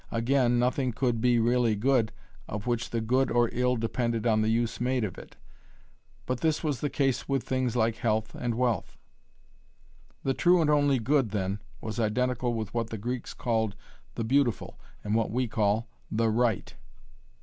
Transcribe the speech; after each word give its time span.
Again, 0.09 0.57
nothing 0.57 0.93
could 0.93 1.21
be 1.21 1.37
really 1.37 1.75
good 1.75 2.11
of 2.47 2.65
which 2.65 2.89
the 2.89 3.01
good 3.01 3.29
or 3.29 3.51
ill 3.53 3.75
depended 3.75 4.25
on 4.25 4.41
the 4.41 4.49
use 4.49 4.81
made 4.81 5.03
of 5.03 5.15
it, 5.15 5.37
but 6.25 6.39
this 6.41 6.63
was 6.63 6.81
the 6.81 6.89
case 6.89 7.29
with 7.29 7.43
things 7.43 7.75
like 7.75 7.97
health 7.97 8.33
and 8.33 8.55
wealth. 8.55 8.97
The 10.23 10.33
true 10.33 10.59
and 10.59 10.71
only 10.71 10.97
good 10.97 11.29
then 11.29 11.61
was 11.81 11.99
identical 11.99 12.55
with 12.55 12.73
what 12.73 12.89
the 12.89 12.97
Greeks 12.97 13.35
called 13.35 13.75
'the 14.15 14.23
beautiful' 14.23 14.79
and 15.03 15.13
what 15.13 15.29
we 15.29 15.47
call 15.47 15.87
'the 16.09 16.31
right'. 16.31 16.73